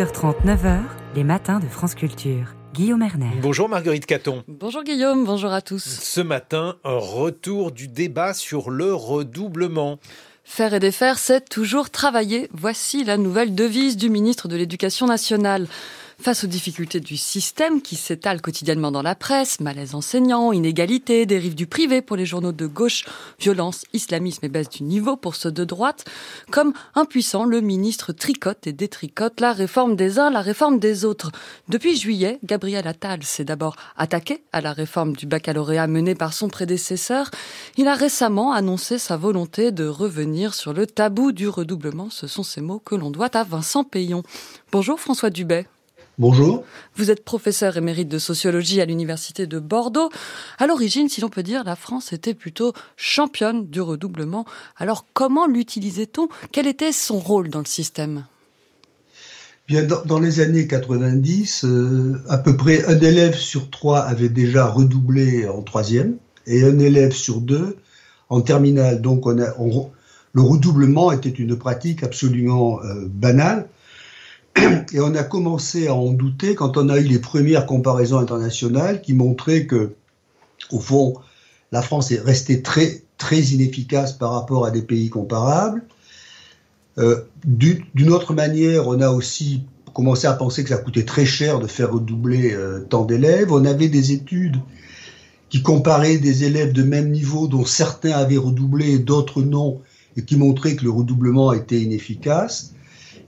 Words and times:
h 0.00 0.04
9h, 0.04 0.82
les 1.16 1.24
matins 1.24 1.58
de 1.58 1.66
France 1.66 1.96
Culture. 1.96 2.54
Guillaume 2.72 3.02
Erner. 3.02 3.32
Bonjour 3.42 3.68
Marguerite 3.68 4.06
Caton. 4.06 4.44
Bonjour 4.46 4.84
Guillaume, 4.84 5.24
bonjour 5.24 5.52
à 5.52 5.60
tous. 5.60 5.82
Ce 5.82 6.20
matin, 6.20 6.76
un 6.84 6.98
retour 6.98 7.72
du 7.72 7.88
débat 7.88 8.32
sur 8.32 8.70
le 8.70 8.94
redoublement. 8.94 9.98
Faire 10.44 10.72
et 10.72 10.78
défaire, 10.78 11.18
c'est 11.18 11.48
toujours 11.48 11.90
travailler. 11.90 12.48
Voici 12.52 13.02
la 13.02 13.16
nouvelle 13.16 13.56
devise 13.56 13.96
du 13.96 14.08
ministre 14.08 14.46
de 14.46 14.54
l'Éducation 14.54 15.06
nationale. 15.08 15.66
Face 16.20 16.42
aux 16.42 16.48
difficultés 16.48 16.98
du 16.98 17.16
système 17.16 17.80
qui 17.80 17.94
s'étale 17.94 18.42
quotidiennement 18.42 18.90
dans 18.90 19.02
la 19.02 19.14
presse, 19.14 19.60
malaise 19.60 19.94
enseignant, 19.94 20.50
inégalité, 20.50 21.26
dérive 21.26 21.54
du 21.54 21.68
privé 21.68 22.02
pour 22.02 22.16
les 22.16 22.26
journaux 22.26 22.50
de 22.50 22.66
gauche, 22.66 23.04
violence, 23.38 23.84
islamisme 23.92 24.44
et 24.44 24.48
baisse 24.48 24.68
du 24.68 24.82
niveau 24.82 25.16
pour 25.16 25.36
ceux 25.36 25.52
de 25.52 25.62
droite, 25.62 26.06
comme 26.50 26.72
impuissant, 26.96 27.44
le 27.44 27.60
ministre 27.60 28.12
tricote 28.12 28.66
et 28.66 28.72
détricote 28.72 29.40
la 29.40 29.52
réforme 29.52 29.94
des 29.94 30.18
uns, 30.18 30.28
la 30.30 30.40
réforme 30.40 30.80
des 30.80 31.04
autres. 31.04 31.30
Depuis 31.68 31.96
juillet, 31.96 32.40
Gabriel 32.42 32.88
Attal 32.88 33.22
s'est 33.22 33.44
d'abord 33.44 33.76
attaqué 33.96 34.42
à 34.52 34.60
la 34.60 34.72
réforme 34.72 35.14
du 35.14 35.26
baccalauréat 35.26 35.86
menée 35.86 36.16
par 36.16 36.32
son 36.32 36.48
prédécesseur. 36.48 37.30
Il 37.76 37.86
a 37.86 37.94
récemment 37.94 38.52
annoncé 38.52 38.98
sa 38.98 39.16
volonté 39.16 39.70
de 39.70 39.86
revenir 39.86 40.54
sur 40.54 40.72
le 40.72 40.88
tabou 40.88 41.30
du 41.30 41.48
redoublement. 41.48 42.10
Ce 42.10 42.26
sont 42.26 42.42
ces 42.42 42.60
mots 42.60 42.80
que 42.80 42.96
l'on 42.96 43.12
doit 43.12 43.36
à 43.36 43.44
Vincent 43.44 43.84
Payon. 43.84 44.24
Bonjour 44.72 44.98
François 44.98 45.30
Dubet. 45.30 45.68
Bonjour. 46.18 46.64
Vous 46.96 47.12
êtes 47.12 47.24
professeur 47.24 47.76
émérite 47.76 48.08
de 48.08 48.18
sociologie 48.18 48.80
à 48.80 48.84
l'université 48.84 49.46
de 49.46 49.60
Bordeaux. 49.60 50.10
À 50.58 50.66
l'origine, 50.66 51.08
si 51.08 51.20
l'on 51.20 51.28
peut 51.28 51.44
dire, 51.44 51.62
la 51.62 51.76
France 51.76 52.12
était 52.12 52.34
plutôt 52.34 52.72
championne 52.96 53.68
du 53.68 53.80
redoublement. 53.80 54.44
Alors 54.76 55.06
comment 55.12 55.46
l'utilisait-on? 55.46 56.26
Quel 56.50 56.66
était 56.66 56.90
son 56.90 57.20
rôle 57.20 57.50
dans 57.50 57.60
le 57.60 57.66
système? 57.66 58.24
Bien, 59.68 59.84
dans, 59.84 60.18
les 60.18 60.40
années 60.40 60.66
90, 60.66 61.64
euh, 61.64 62.20
à 62.28 62.38
peu 62.38 62.56
près 62.56 62.84
un 62.86 62.98
élève 62.98 63.36
sur 63.36 63.70
trois 63.70 64.00
avait 64.00 64.28
déjà 64.28 64.66
redoublé 64.66 65.46
en 65.46 65.62
troisième 65.62 66.16
et 66.48 66.64
un 66.64 66.80
élève 66.80 67.12
sur 67.12 67.40
deux 67.40 67.76
en 68.28 68.40
terminale. 68.40 69.02
Donc 69.02 69.24
on 69.26 69.38
a, 69.38 69.54
le 70.32 70.42
redoublement 70.42 71.12
était 71.12 71.28
une 71.28 71.56
pratique 71.56 72.02
absolument 72.02 72.82
euh, 72.82 73.06
banale 73.06 73.68
Et 74.92 75.00
on 75.00 75.14
a 75.14 75.22
commencé 75.22 75.88
à 75.88 75.94
en 75.94 76.12
douter 76.12 76.54
quand 76.54 76.76
on 76.76 76.88
a 76.88 76.98
eu 76.98 77.04
les 77.04 77.18
premières 77.18 77.66
comparaisons 77.66 78.18
internationales 78.18 79.00
qui 79.02 79.12
montraient 79.12 79.66
que, 79.66 79.92
au 80.70 80.80
fond, 80.80 81.14
la 81.72 81.82
France 81.82 82.10
est 82.12 82.20
restée 82.20 82.62
très, 82.62 83.02
très 83.18 83.40
inefficace 83.40 84.12
par 84.12 84.32
rapport 84.32 84.64
à 84.64 84.70
des 84.70 84.82
pays 84.82 85.10
comparables. 85.10 85.82
Euh, 86.98 87.22
D'une 87.44 88.10
autre 88.10 88.34
manière, 88.34 88.88
on 88.88 89.00
a 89.00 89.10
aussi 89.10 89.62
commencé 89.94 90.26
à 90.26 90.32
penser 90.32 90.62
que 90.62 90.70
ça 90.70 90.78
coûtait 90.78 91.04
très 91.04 91.26
cher 91.26 91.60
de 91.60 91.66
faire 91.66 91.92
redoubler 91.92 92.52
euh, 92.52 92.80
tant 92.80 93.04
d'élèves. 93.04 93.52
On 93.52 93.64
avait 93.64 93.88
des 93.88 94.12
études 94.12 94.56
qui 95.48 95.62
comparaient 95.62 96.18
des 96.18 96.44
élèves 96.44 96.72
de 96.72 96.82
même 96.82 97.10
niveau 97.10 97.48
dont 97.48 97.64
certains 97.64 98.12
avaient 98.12 98.36
redoublé 98.36 98.92
et 98.92 98.98
d'autres 98.98 99.42
non, 99.42 99.80
et 100.16 100.22
qui 100.22 100.36
montraient 100.36 100.76
que 100.76 100.84
le 100.84 100.90
redoublement 100.90 101.52
était 101.52 101.80
inefficace. 101.80 102.74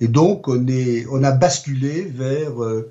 Et 0.01 0.09
donc, 0.09 0.49
on, 0.49 0.67
est, 0.67 1.07
on 1.11 1.23
a 1.23 1.31
basculé 1.31 2.03
vers 2.03 2.63
euh, 2.63 2.91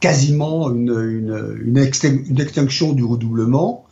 quasiment 0.00 0.70
une, 0.70 0.90
une, 0.90 1.58
une, 1.64 2.40
extinction 2.40 2.92
du 2.92 3.02
redoublement. 3.02 3.86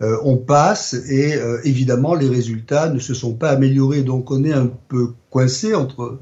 Euh, 0.00 0.16
on 0.24 0.38
passe 0.38 0.94
et 0.94 1.34
euh, 1.34 1.60
évidemment, 1.64 2.14
les 2.14 2.28
résultats 2.28 2.88
ne 2.88 2.98
se 2.98 3.14
sont 3.14 3.34
pas 3.34 3.50
améliorés. 3.50 4.02
Donc, 4.02 4.30
on 4.30 4.42
est 4.42 4.52
un 4.52 4.70
peu 4.88 5.12
coincé 5.30 5.74
entre, 5.74 6.18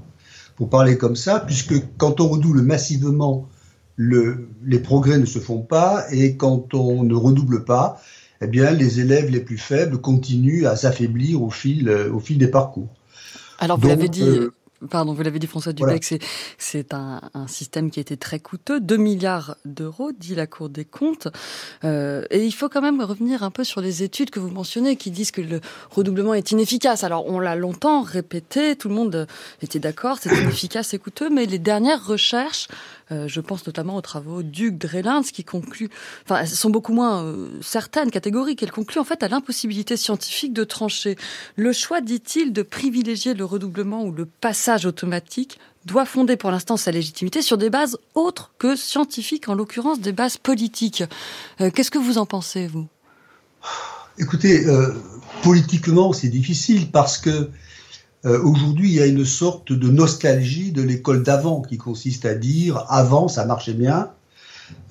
pour 0.57 0.69
parler 0.69 0.99
comme 0.99 1.17
ça, 1.17 1.41
puisque 1.41 1.75
quand 1.97 2.21
on 2.21 2.29
redouble 2.29 2.63
massivement, 2.63 3.49
le, 3.95 4.49
les 4.65 4.81
progrès 4.81 5.19
ne 5.19 5.25
se 5.25 5.39
font 5.39 5.61
pas 5.61 6.05
et 6.11 6.37
quand 6.37 6.75
on 6.75 7.05
ne 7.05 7.15
redouble 7.15 7.65
pas, 7.65 8.01
eh 8.41 8.49
bien, 8.49 8.73
les 8.73 8.99
élèves 8.99 9.31
les 9.31 9.41
plus 9.41 9.59
faibles 9.59 9.99
continuent 9.99 10.67
à 10.67 10.75
s'affaiblir 10.75 11.41
au 11.43 11.51
fil, 11.51 11.89
au 11.89 12.19
fil 12.19 12.39
des 12.39 12.49
parcours. 12.49 12.89
Alors, 13.61 13.79
vous 13.79 13.87
l'avez 13.87 14.09
dit, 14.09 14.25
Pardon, 14.91 15.13
vous 15.13 15.23
l'avez 15.23 15.39
dit 15.39 15.47
François 15.47 15.73
Dubec, 15.73 16.05
c'est 16.59 16.95
un, 16.95 17.21
un, 17.35 17.47
système 17.47 17.91
qui 17.91 18.01
a 18.01 18.03
été 18.03 18.17
très 18.17 18.41
coûteux, 18.41 18.81
2 18.81 18.97
milliards 18.97 19.57
d'euros, 19.65 20.13
dit 20.13 20.35
la 20.35 20.47
Cour 20.47 20.69
des 20.69 20.85
comptes. 20.85 21.29
Euh, 21.85 22.25
et 22.31 22.45
il 22.45 22.53
faut 22.53 22.69
quand 22.69 22.81
même 22.81 23.01
revenir 23.01 23.43
un 23.43 23.51
peu 23.51 23.65
sur 23.65 23.81
les 23.81 24.03
études 24.03 24.31
que 24.31 24.41
vous 24.41 24.51
mentionnez, 24.51 24.97
qui 24.97 25.11
disent 25.11 25.31
que 25.31 25.41
le 25.41 25.61
redoublement 25.91 26.35
est 26.35 26.51
inefficace. 26.51 27.05
Alors 27.05 27.27
on 27.27 27.39
l'a 27.39 27.55
longtemps 27.55 28.03
répété, 28.03 28.77
tout 28.77 28.89
le 28.89 28.95
monde 28.95 29.27
était 29.63 29.79
d'accord, 29.79 30.19
c'est 30.21 30.31
inefficace 30.31 30.95
et 30.95 30.99
coûteux, 30.99 31.31
mais 31.31 31.47
les 31.47 31.59
dernières 31.59 32.05
recherches 32.05 32.69
euh, 33.13 33.29
je 33.29 33.41
pense 33.41 33.67
notamment 33.67 33.97
aux 33.97 34.01
travaux 34.01 34.43
d'Hugues 34.43 34.79
Drelins 34.79 35.23
qui 35.23 35.45
concluent, 35.45 35.91
enfin, 36.25 36.41
elles 36.41 36.49
sont 36.49 36.71
beaucoup 36.71 36.93
moins 36.93 37.23
euh, 37.25 37.49
certaines, 37.61 38.11
catégoriques. 38.11 38.63
Elles 38.63 38.73
concluent 38.73 39.01
en 39.01 39.05
fait 39.05 39.23
à 39.23 39.29
l'impossibilité 39.29 39.97
scientifique 39.97 40.53
de 40.53 40.65
trancher. 40.65 41.17
Le 41.57 41.73
choix, 41.73 42.01
dit-il, 42.01 42.53
de 42.53 42.63
privilégier 42.63 43.35
le 43.35 43.45
redoublement 43.45 44.05
ou 44.05 44.13
le 44.13 44.27
passage 44.27 44.87
automatique 44.87 45.59
doit 45.85 46.07
fonder 46.07 46.37
pour 46.37 46.51
l'instant 46.51 46.77
sa 46.77 46.93
légitimité 46.93 47.43
sur 47.43 47.59
des 47.59 47.69
bases 47.69 47.99
autres 48.15 48.53
que 48.59 48.77
scientifiques, 48.77 49.49
en 49.49 49.55
l'occurrence 49.55 50.01
des 50.01 50.13
bases 50.13 50.37
politiques. 50.37 51.05
Euh, 51.61 51.71
qu'est-ce 51.71 51.91
que 51.91 51.99
vous 51.99 52.19
en 52.19 52.27
pensez, 52.27 52.67
vous? 52.67 52.87
Écoutez, 54.19 54.67
politiquement, 55.43 56.13
c'est 56.13 56.29
difficile 56.29 56.91
parce 56.91 57.17
que 57.17 57.51
euh, 58.25 58.41
aujourd'hui, 58.43 58.89
il 58.89 58.95
y 58.95 59.01
a 59.01 59.07
une 59.07 59.25
sorte 59.25 59.73
de 59.73 59.89
nostalgie 59.89 60.73
de 60.73 60.83
l'école 60.83 61.23
d'avant 61.23 61.61
qui 61.61 61.77
consiste 61.77 62.25
à 62.25 62.35
dire 62.35 62.85
avant 62.89 63.29
ça 63.29 63.45
marchait 63.45 63.75
bien. 63.75 64.11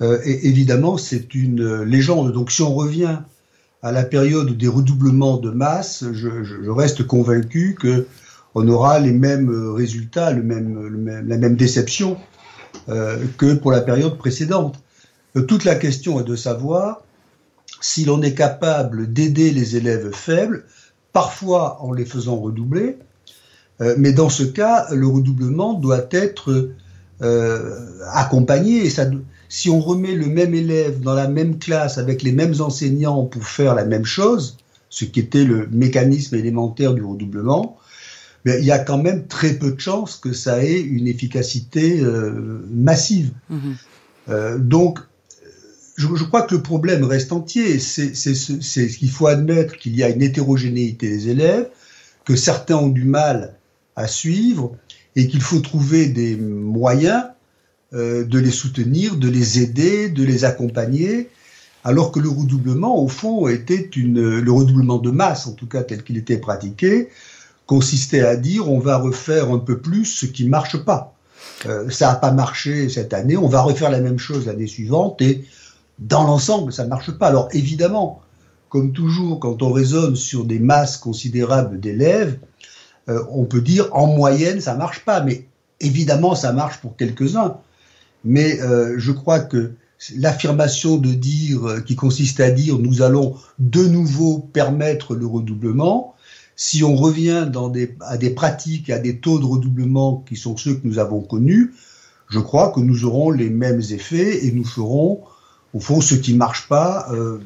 Euh, 0.00 0.18
évidemment, 0.24 0.98
c'est 0.98 1.34
une 1.34 1.82
légende. 1.82 2.32
Donc, 2.32 2.50
si 2.50 2.62
on 2.62 2.74
revient 2.74 3.18
à 3.82 3.90
la 3.90 4.04
période 4.04 4.56
des 4.56 4.68
redoublements 4.68 5.38
de 5.38 5.50
masse, 5.50 6.04
je, 6.12 6.44
je, 6.44 6.70
reste 6.70 7.04
convaincu 7.04 7.76
que 7.78 8.06
on 8.54 8.68
aura 8.68 9.00
les 9.00 9.12
mêmes 9.12 9.50
résultats, 9.74 10.30
le 10.30 10.42
même, 10.42 10.86
le 10.86 10.98
même, 10.98 11.26
la 11.26 11.38
même 11.38 11.56
déception 11.56 12.18
euh, 12.88 13.24
que 13.38 13.54
pour 13.54 13.70
la 13.70 13.80
période 13.80 14.18
précédente. 14.18 14.80
Euh, 15.36 15.42
toute 15.42 15.64
la 15.64 15.76
question 15.76 16.20
est 16.20 16.24
de 16.24 16.34
savoir 16.34 17.02
si 17.80 18.04
l'on 18.04 18.22
est 18.22 18.34
capable 18.34 19.12
d'aider 19.12 19.52
les 19.52 19.76
élèves 19.76 20.10
faibles, 20.12 20.64
parfois 21.12 21.80
en 21.82 21.92
les 21.92 22.04
faisant 22.04 22.36
redoubler, 22.36 22.98
mais 23.98 24.12
dans 24.12 24.28
ce 24.28 24.42
cas, 24.42 24.86
le 24.92 25.06
redoublement 25.06 25.74
doit 25.74 26.06
être 26.10 26.72
euh, 27.22 28.00
accompagné. 28.10 28.84
Et 28.84 28.90
ça, 28.90 29.08
si 29.48 29.70
on 29.70 29.80
remet 29.80 30.14
le 30.14 30.26
même 30.26 30.54
élève 30.54 31.00
dans 31.00 31.14
la 31.14 31.28
même 31.28 31.58
classe 31.58 31.98
avec 31.98 32.22
les 32.22 32.32
mêmes 32.32 32.54
enseignants 32.60 33.24
pour 33.24 33.44
faire 33.44 33.76
la 33.76 33.84
même 33.84 34.04
chose, 34.04 34.56
ce 34.90 35.04
qui 35.04 35.20
était 35.20 35.44
le 35.44 35.68
mécanisme 35.70 36.34
élémentaire 36.34 36.94
du 36.94 37.04
redoublement, 37.04 37.78
ben, 38.44 38.58
il 38.58 38.64
y 38.64 38.72
a 38.72 38.80
quand 38.80 38.98
même 38.98 39.28
très 39.28 39.54
peu 39.54 39.70
de 39.70 39.80
chances 39.80 40.16
que 40.16 40.32
ça 40.32 40.64
ait 40.64 40.80
une 40.80 41.06
efficacité 41.06 42.00
euh, 42.00 42.66
massive. 42.70 43.30
Mmh. 43.50 43.56
Euh, 44.28 44.58
donc, 44.58 44.98
je, 45.96 46.08
je, 46.16 46.24
crois 46.24 46.42
que 46.42 46.56
le 46.56 46.62
problème 46.62 47.04
reste 47.04 47.30
entier. 47.30 47.78
C'est 47.78 48.88
qu'il 48.88 49.10
faut 49.10 49.28
admettre 49.28 49.76
qu'il 49.76 49.94
y 49.94 50.02
a 50.02 50.08
une 50.08 50.22
hétérogénéité 50.22 51.08
des 51.08 51.28
élèves, 51.28 51.68
que 52.24 52.34
certains 52.34 52.76
ont 52.76 52.88
du 52.88 53.04
mal 53.04 53.54
à 53.96 54.06
suivre 54.06 54.76
et 55.16 55.28
qu'il 55.28 55.42
faut 55.42 55.60
trouver 55.60 56.06
des 56.06 56.36
moyens 56.36 57.24
euh, 57.94 58.24
de 58.24 58.38
les 58.38 58.50
soutenir, 58.50 59.16
de 59.16 59.28
les 59.28 59.60
aider, 59.60 60.08
de 60.08 60.24
les 60.24 60.44
accompagner, 60.44 61.28
alors 61.84 62.12
que 62.12 62.20
le 62.20 62.28
redoublement, 62.28 62.98
au 62.98 63.08
fond, 63.08 63.48
était 63.48 63.90
une, 63.96 64.38
le 64.38 64.52
redoublement 64.52 64.98
de 64.98 65.10
masse, 65.10 65.46
en 65.46 65.52
tout 65.52 65.66
cas 65.66 65.82
tel 65.82 66.02
qu'il 66.02 66.16
était 66.16 66.38
pratiqué, 66.38 67.08
consistait 67.66 68.20
à 68.20 68.36
dire 68.36 68.70
on 68.70 68.78
va 68.78 68.96
refaire 68.96 69.50
un 69.50 69.58
peu 69.58 69.78
plus 69.78 70.06
ce 70.06 70.26
qui 70.26 70.48
marche 70.48 70.78
pas. 70.84 71.14
Euh, 71.66 71.90
ça 71.90 72.08
n'a 72.08 72.14
pas 72.14 72.30
marché 72.30 72.88
cette 72.88 73.12
année, 73.12 73.36
on 73.36 73.48
va 73.48 73.62
refaire 73.62 73.90
la 73.90 74.00
même 74.00 74.18
chose 74.18 74.46
l'année 74.46 74.66
suivante 74.66 75.20
et 75.20 75.44
dans 75.98 76.24
l'ensemble, 76.24 76.72
ça 76.72 76.84
ne 76.84 76.88
marche 76.88 77.10
pas. 77.12 77.28
Alors 77.28 77.48
évidemment, 77.52 78.22
comme 78.68 78.92
toujours, 78.92 79.38
quand 79.38 79.62
on 79.62 79.70
raisonne 79.70 80.16
sur 80.16 80.44
des 80.44 80.58
masses 80.58 80.96
considérables 80.96 81.78
d'élèves, 81.78 82.38
euh, 83.08 83.22
on 83.30 83.44
peut 83.44 83.60
dire 83.60 83.88
en 83.92 84.06
moyenne 84.06 84.60
ça 84.60 84.74
marche 84.74 85.04
pas, 85.04 85.20
mais 85.22 85.46
évidemment 85.80 86.34
ça 86.34 86.52
marche 86.52 86.78
pour 86.80 86.96
quelques-uns. 86.96 87.56
Mais 88.24 88.60
euh, 88.60 88.94
je 88.98 89.12
crois 89.12 89.40
que 89.40 89.72
l'affirmation 90.16 90.96
de 90.96 91.12
dire, 91.12 91.66
euh, 91.66 91.80
qui 91.80 91.96
consiste 91.96 92.40
à 92.40 92.50
dire 92.50 92.78
nous 92.78 93.02
allons 93.02 93.36
de 93.58 93.86
nouveau 93.86 94.38
permettre 94.38 95.14
le 95.14 95.26
redoublement, 95.26 96.14
si 96.56 96.84
on 96.84 96.94
revient 96.94 97.48
dans 97.50 97.68
des, 97.68 97.96
à 98.00 98.16
des 98.16 98.30
pratiques, 98.30 98.90
à 98.90 98.98
des 98.98 99.18
taux 99.18 99.38
de 99.38 99.44
redoublement 99.44 100.24
qui 100.28 100.36
sont 100.36 100.56
ceux 100.56 100.74
que 100.74 100.86
nous 100.86 100.98
avons 100.98 101.20
connus, 101.20 101.72
je 102.28 102.38
crois 102.38 102.70
que 102.70 102.80
nous 102.80 103.04
aurons 103.04 103.30
les 103.30 103.50
mêmes 103.50 103.82
effets 103.90 104.46
et 104.46 104.52
nous 104.52 104.64
ferons, 104.64 105.20
au 105.74 105.80
fond, 105.80 106.00
ce 106.00 106.14
qui 106.14 106.34
marche 106.34 106.68
pas, 106.68 107.08
euh, 107.12 107.40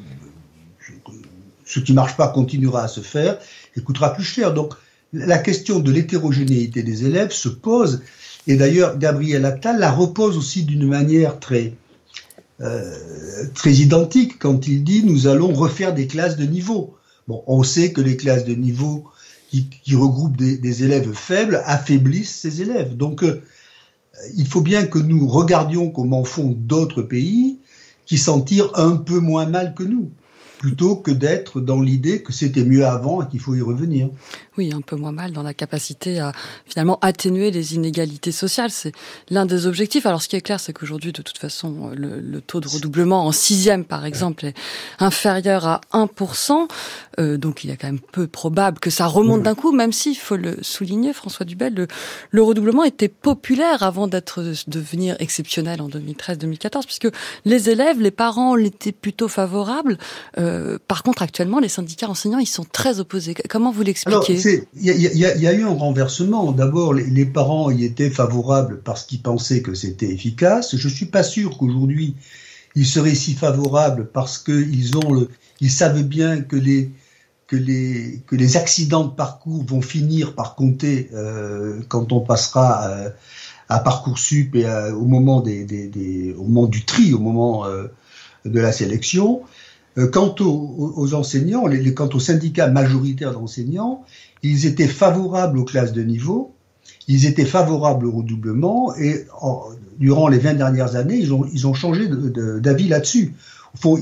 ce 1.65 1.79
qui 1.79 1.93
marche 1.93 2.15
pas 2.15 2.29
continuera 2.29 2.83
à 2.83 2.87
se 2.87 3.01
faire 3.01 3.37
et 3.75 3.81
coûtera 3.81 4.13
plus 4.13 4.23
cher. 4.23 4.53
Donc, 4.53 4.73
la 5.25 5.37
question 5.37 5.79
de 5.79 5.91
l'hétérogénéité 5.91 6.83
des 6.83 7.05
élèves 7.05 7.31
se 7.31 7.49
pose 7.49 8.01
Et 8.45 8.55
d'ailleurs, 8.55 8.97
Gabriel 8.97 9.45
Attal 9.45 9.79
la 9.79 9.91
repose 9.91 10.37
aussi 10.37 10.63
d'une 10.63 10.87
manière 10.87 11.39
très, 11.39 11.73
euh, 12.61 12.93
très 13.53 13.73
identique 13.73 14.39
quand 14.39 14.67
il 14.67 14.83
dit 14.83 15.03
nous 15.03 15.27
allons 15.27 15.53
refaire 15.53 15.93
des 15.93 16.07
classes 16.07 16.37
de 16.37 16.45
niveau. 16.45 16.95
Bon, 17.27 17.43
on 17.47 17.63
sait 17.63 17.91
que 17.91 18.01
les 18.01 18.15
classes 18.15 18.45
de 18.45 18.53
niveau 18.53 19.05
qui, 19.49 19.95
regroupent 19.95 20.37
des, 20.37 20.57
des, 20.57 20.83
élèves 20.83 21.13
faibles 21.13 21.61
affaiblissent 21.65 22.35
ces 22.35 22.61
élèves. 22.61 22.95
Donc, 22.95 23.23
euh, 23.23 23.41
il 24.35 24.47
faut 24.47 24.61
bien 24.61 24.85
que 24.85 24.99
nous 24.99 25.27
regardions 25.27 25.89
comment 25.89 26.23
font 26.23 26.55
d'autres 26.57 27.01
pays 27.01 27.59
qui 28.05 28.17
s'en 28.17 28.41
tirent 28.41 28.71
un 28.75 28.97
peu 28.97 29.19
moins 29.19 29.45
mal 29.45 29.73
que 29.73 29.83
nous 29.83 30.11
plutôt 30.57 30.95
que 30.95 31.11
d'être 31.11 31.61
dans 31.61 31.81
l'idée 31.81 32.23
que 32.23 32.33
c'était 32.33 32.65
mieux 32.65 32.85
avant 32.85 33.21
et 33.21 33.27
qu'il 33.27 33.39
faut 33.39 33.55
y 33.55 33.61
revenir. 33.61 34.09
Oui, 34.57 34.71
un 34.73 34.81
peu 34.81 34.95
moins 34.95 35.11
mal 35.11 35.31
dans 35.31 35.43
la 35.43 35.53
capacité 35.53 36.19
à 36.19 36.31
finalement 36.65 36.97
atténuer 37.01 37.51
les 37.51 37.75
inégalités 37.75 38.31
sociales. 38.31 38.71
C'est 38.71 38.91
l'un 39.29 39.45
des 39.45 39.67
objectifs. 39.67 40.05
Alors 40.05 40.21
ce 40.21 40.27
qui 40.27 40.35
est 40.35 40.41
clair, 40.41 40.59
c'est 40.59 40.73
qu'aujourd'hui, 40.73 41.11
de 41.11 41.21
toute 41.21 41.37
façon, 41.37 41.91
le, 41.95 42.41
taux 42.41 42.59
de 42.59 42.67
redoublement 42.67 43.25
en 43.25 43.31
sixième, 43.31 43.85
par 43.85 44.05
exemple, 44.05 44.45
est 44.45 44.53
inférieur 44.99 45.65
à 45.67 45.81
1%. 45.93 46.67
Euh, 47.19 47.37
donc 47.37 47.63
il 47.63 47.69
est 47.69 47.77
quand 47.77 47.87
même 47.87 47.99
peu 47.99 48.27
probable 48.27 48.79
que 48.79 48.89
ça 48.89 49.05
remonte 49.05 49.43
d'un 49.43 49.55
coup, 49.55 49.71
même 49.71 49.91
s'il 49.91 50.17
faut 50.17 50.37
le 50.37 50.57
souligner, 50.61 51.13
François 51.13 51.45
Dubel, 51.45 51.73
le, 51.73 51.87
le 52.31 52.43
redoublement 52.43 52.83
était 52.83 53.07
populaire 53.07 53.83
avant 53.83 54.07
d'être 54.07 54.43
devenir 54.67 55.15
exceptionnel 55.19 55.81
en 55.81 55.89
2013-2014, 55.89 56.85
puisque 56.85 57.09
les 57.45 57.69
élèves, 57.69 58.01
les 58.01 58.11
parents 58.11 58.55
l'étaient 58.55 58.91
plutôt 58.91 59.27
favorables. 59.27 59.97
Euh, 60.37 60.77
par 60.87 61.03
contre, 61.03 61.21
actuellement, 61.21 61.59
les 61.59 61.69
syndicats 61.69 62.09
enseignants, 62.09 62.39
ils 62.39 62.47
sont 62.47 62.65
très 62.65 62.99
opposés. 62.99 63.35
Comment 63.49 63.71
vous 63.71 63.83
l'expliquez? 63.83 64.37
Il 64.75 64.83
y, 64.83 65.47
a 65.47 65.53
eu 65.53 65.63
un 65.63 65.73
renversement. 65.73 66.51
D'abord, 66.51 66.93
les, 66.93 67.25
parents 67.25 67.71
y 67.71 67.83
étaient 67.83 68.09
favorables 68.09 68.81
parce 68.83 69.03
qu'ils 69.03 69.21
pensaient 69.21 69.61
que 69.61 69.73
c'était 69.73 70.09
efficace. 70.09 70.75
Je 70.75 70.87
suis 70.87 71.05
pas 71.05 71.23
sûr 71.23 71.57
qu'aujourd'hui 71.57 72.15
ils 72.75 72.85
seraient 72.85 73.15
si 73.15 73.33
favorables 73.33 74.07
parce 74.13 74.37
qu'ils 74.37 74.89
savent 75.69 76.03
bien 76.03 76.41
que 76.41 76.55
les 76.55 78.57
accidents 78.57 79.05
de 79.05 79.11
parcours 79.11 79.63
vont 79.65 79.81
finir 79.81 80.35
par 80.35 80.55
compter 80.55 81.09
euh, 81.13 81.79
quand 81.87 82.11
on 82.11 82.19
passera 82.19 82.89
euh, 82.89 83.09
à 83.67 83.79
parcoursup 83.79 84.55
et 84.55 84.69
au 84.91 85.05
moment 85.05 85.41
du 85.41 86.85
tri, 86.85 87.13
au 87.13 87.19
moment 87.19 87.65
euh, 87.65 87.87
de 88.45 88.59
la 88.59 88.71
sélection. 88.71 89.41
Euh, 89.97 90.07
quant 90.07 90.35
aux, 90.39 91.13
enseignants, 91.13 91.65
les, 91.65 91.93
quant 91.93 92.09
aux 92.13 92.19
syndicats 92.19 92.67
majoritaires 92.67 93.33
d'enseignants, 93.33 94.03
ils 94.43 94.65
étaient 94.65 94.87
favorables 94.87 95.57
aux 95.57 95.63
classes 95.63 95.93
de 95.93 96.03
niveau, 96.03 96.53
ils 97.07 97.25
étaient 97.25 97.45
favorables 97.45 98.05
au 98.05 98.11
redoublement, 98.11 98.95
et 98.95 99.25
durant 99.97 100.27
les 100.27 100.37
20 100.37 100.55
dernières 100.55 100.95
années, 100.95 101.17
ils 101.17 101.33
ont, 101.33 101.45
ils 101.51 101.65
ont 101.65 101.73
changé 101.73 102.07
d'avis 102.07 102.87
là-dessus. 102.87 103.33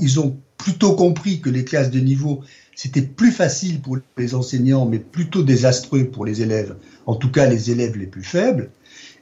Ils 0.01 0.19
ont 0.19 0.35
plutôt 0.57 0.95
compris 0.95 1.39
que 1.39 1.49
les 1.49 1.63
classes 1.63 1.91
de 1.91 1.99
niveau, 1.99 2.41
c'était 2.75 3.01
plus 3.01 3.31
facile 3.31 3.79
pour 3.81 3.97
les 4.17 4.35
enseignants, 4.35 4.85
mais 4.85 4.99
plutôt 4.99 5.43
désastreux 5.43 6.05
pour 6.05 6.25
les 6.25 6.41
élèves, 6.41 6.75
en 7.05 7.15
tout 7.15 7.31
cas 7.31 7.47
les 7.47 7.71
élèves 7.71 7.97
les 7.97 8.07
plus 8.07 8.23
faibles, 8.23 8.69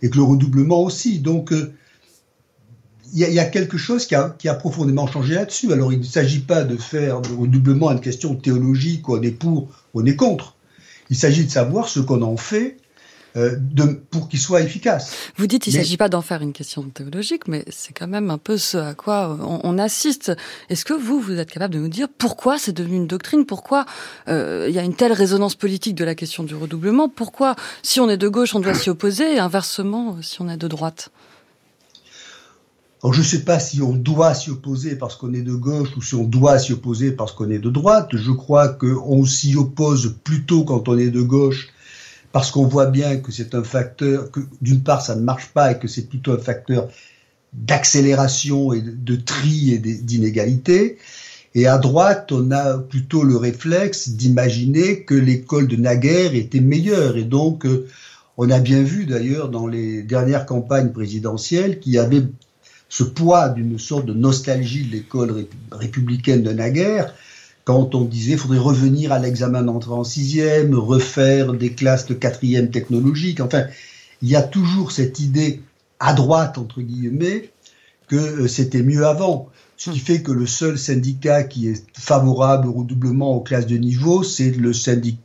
et 0.01 0.09
que 0.09 0.17
le 0.17 0.23
redoublement 0.23 0.81
aussi. 0.81 1.19
Donc, 1.19 1.51
euh, 1.51 1.73
il 3.13 3.19
y, 3.19 3.39
a 3.39 3.45
quelque 3.45 3.77
chose 3.77 4.07
qui 4.07 4.15
a, 4.15 4.35
qui 4.39 4.49
a 4.49 4.55
profondément 4.55 5.05
changé 5.05 5.35
là-dessus. 5.35 5.71
Alors, 5.71 5.93
il 5.93 5.99
ne 5.99 6.03
s'agit 6.03 6.39
pas 6.39 6.63
de 6.63 6.77
faire 6.77 7.21
le 7.21 7.35
redoublement 7.35 7.91
une 7.91 8.01
question 8.01 8.35
théologique, 8.35 9.07
on 9.07 9.21
est 9.21 9.31
pour, 9.31 9.69
on 9.93 10.03
est 10.05 10.15
contre. 10.15 10.55
Il 11.11 11.15
s'agit 11.15 11.45
de 11.45 11.51
savoir 11.51 11.89
ce 11.89 11.99
qu'on 11.99 12.23
en 12.23 12.37
fait 12.37 12.77
euh, 13.35 13.55
de, 13.59 13.99
pour 14.11 14.29
qu'il 14.29 14.39
soit 14.39 14.61
efficace. 14.61 15.15
Vous 15.37 15.47
dites 15.47 15.63
qu'il 15.63 15.73
ne 15.73 15.79
s'agit 15.79 15.97
pas 15.97 16.09
d'en 16.09 16.21
faire 16.21 16.41
une 16.41 16.53
question 16.53 16.83
théologique, 16.83 17.47
mais 17.47 17.65
c'est 17.69 17.91
quand 17.91 18.07
même 18.07 18.29
un 18.29 18.37
peu 18.37 18.57
ce 18.57 18.77
à 18.77 18.93
quoi 18.93 19.37
on, 19.41 19.59
on 19.63 19.77
assiste. 19.79 20.31
Est-ce 20.69 20.85
que 20.85 20.93
vous, 20.93 21.19
vous 21.19 21.39
êtes 21.39 21.51
capable 21.51 21.73
de 21.73 21.79
nous 21.79 21.89
dire 21.89 22.07
pourquoi 22.17 22.59
c'est 22.59 22.73
devenu 22.73 22.97
une 22.97 23.07
doctrine? 23.07 23.45
Pourquoi 23.45 23.85
euh, 24.27 24.67
il 24.69 24.75
y 24.75 24.79
a 24.79 24.83
une 24.83 24.95
telle 24.95 25.13
résonance 25.13 25.55
politique 25.55 25.95
de 25.95 26.05
la 26.05 26.13
question 26.13 26.43
du 26.43 26.53
redoublement? 26.53 27.09
Pourquoi, 27.09 27.55
si 27.81 27.99
on 27.99 28.09
est 28.09 28.17
de 28.17 28.27
gauche, 28.27 28.53
on 28.53 28.59
doit 28.59 28.75
s'y 28.75 28.91
opposer, 28.91 29.35
et 29.35 29.39
inversement, 29.39 30.17
si 30.21 30.41
on 30.41 30.47
est 30.49 30.57
de 30.57 30.67
droite? 30.67 31.09
Alors 33.03 33.13
je 33.13 33.19
ne 33.19 33.25
sais 33.25 33.41
pas 33.41 33.59
si 33.59 33.81
on 33.81 33.91
doit 33.91 34.33
s'y 34.33 34.49
opposer 34.49 34.95
parce 34.95 35.17
qu'on 35.17 35.33
est 35.33 35.41
de 35.41 35.53
gauche 35.53 35.89
ou 35.97 36.01
si 36.01 36.15
on 36.15 36.23
doit 36.23 36.57
s'y 36.57 36.71
opposer 36.71 37.11
parce 37.11 37.33
qu'on 37.33 37.49
est 37.49 37.59
de 37.59 37.69
droite. 37.69 38.11
Je 38.13 38.31
crois 38.31 38.69
qu'on 38.69 39.25
s'y 39.25 39.57
oppose 39.57 40.15
plutôt 40.23 40.63
quand 40.63 40.87
on 40.87 40.97
est 40.97 41.09
de 41.09 41.21
gauche 41.21 41.67
parce 42.31 42.49
qu'on 42.49 42.65
voit 42.65 42.85
bien 42.85 43.17
que 43.17 43.33
c'est 43.33 43.55
un 43.55 43.63
facteur, 43.63 44.31
que 44.31 44.39
d'une 44.61 44.83
part 44.83 45.01
ça 45.01 45.15
ne 45.15 45.21
marche 45.21 45.49
pas 45.49 45.73
et 45.73 45.79
que 45.79 45.89
c'est 45.89 46.07
plutôt 46.07 46.31
un 46.31 46.37
facteur 46.37 46.87
d'accélération 47.51 48.71
et 48.71 48.81
de 48.81 49.15
tri 49.17 49.73
et 49.73 49.79
d'inégalité. 49.79 50.97
Et 51.55 51.67
à 51.67 51.79
droite, 51.79 52.31
on 52.31 52.51
a 52.51 52.77
plutôt 52.77 53.23
le 53.23 53.35
réflexe 53.35 54.09
d'imaginer 54.11 55.03
que 55.03 55.13
l'école 55.13 55.67
de 55.67 55.75
naguère 55.75 56.33
était 56.35 56.61
meilleure. 56.61 57.17
Et 57.17 57.25
donc, 57.25 57.65
euh, 57.65 57.85
on 58.37 58.49
a 58.49 58.59
bien 58.59 58.81
vu 58.81 59.05
d'ailleurs 59.05 59.49
dans 59.49 59.67
les 59.67 60.01
dernières 60.03 60.45
campagnes 60.45 60.91
présidentielles 60.91 61.79
qu'il 61.79 61.91
y 61.91 61.99
avait 61.99 62.23
ce 62.93 63.03
poids 63.03 63.49
d'une 63.49 63.79
sorte 63.79 64.05
de 64.05 64.13
nostalgie 64.13 64.85
de 64.85 64.91
l'école 64.91 65.47
républicaine 65.71 66.43
de 66.43 66.51
naguère, 66.51 67.11
quand 67.63 67.95
on 67.95 68.03
disait 68.03 68.37
faudrait 68.37 68.59
revenir 68.59 69.11
à 69.11 69.17
l'examen 69.17 69.63
d'entrée 69.63 69.93
en 69.93 70.03
sixième, 70.03 70.75
refaire 70.75 71.53
des 71.53 71.71
classes 71.71 72.05
de 72.05 72.13
quatrième 72.13 72.69
technologique. 72.69 73.39
Enfin, 73.39 73.63
il 74.21 74.29
y 74.29 74.35
a 74.35 74.43
toujours 74.43 74.91
cette 74.91 75.19
idée 75.19 75.63
à 75.99 76.13
droite, 76.13 76.59
entre 76.59 76.81
guillemets, 76.81 77.49
que 78.09 78.15
euh, 78.15 78.47
c'était 78.47 78.83
mieux 78.83 79.07
avant. 79.07 79.49
Ce 79.75 79.89
qui 79.89 79.97
fait 79.97 80.21
que 80.21 80.31
le 80.31 80.45
seul 80.45 80.77
syndicat 80.77 81.41
qui 81.41 81.69
est 81.69 81.83
favorable 81.99 82.67
au 82.67 82.73
redoublement 82.73 83.35
aux 83.35 83.41
classes 83.41 83.65
de 83.65 83.77
niveau, 83.77 84.21
c'est 84.21 84.51
le 84.51 84.71
syndicat 84.71 85.17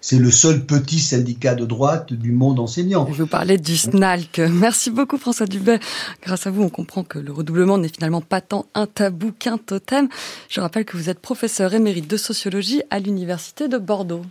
c'est 0.00 0.18
le 0.18 0.30
seul 0.30 0.64
petit 0.64 1.00
syndicat 1.00 1.54
de 1.54 1.64
droite 1.64 2.12
du 2.12 2.32
monde 2.32 2.60
enseignant. 2.60 3.06
Je 3.10 3.22
vous 3.22 3.26
parlais 3.26 3.58
du 3.58 3.76
SNALC. 3.76 4.38
Merci 4.38 4.90
beaucoup 4.90 5.18
François 5.18 5.46
Dubet. 5.46 5.80
Grâce 6.22 6.46
à 6.46 6.50
vous, 6.50 6.62
on 6.62 6.68
comprend 6.68 7.02
que 7.02 7.18
le 7.18 7.32
redoublement 7.32 7.78
n'est 7.78 7.88
finalement 7.88 8.20
pas 8.20 8.40
tant 8.40 8.66
un 8.74 8.86
tabou 8.86 9.32
qu'un 9.32 9.58
totem. 9.58 10.08
Je 10.48 10.60
rappelle 10.60 10.84
que 10.84 10.96
vous 10.96 11.10
êtes 11.10 11.20
professeur 11.20 11.74
émérite 11.74 12.08
de 12.08 12.16
sociologie 12.16 12.82
à 12.90 12.98
l'Université 12.98 13.68
de 13.68 13.78
Bordeaux. 13.78 14.22